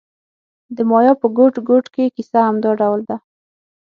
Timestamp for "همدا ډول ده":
2.47-3.17